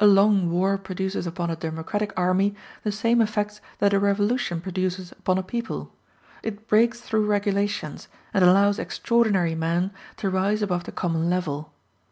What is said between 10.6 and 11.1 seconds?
above the